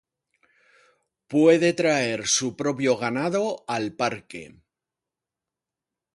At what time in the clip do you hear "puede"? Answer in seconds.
1.27-1.73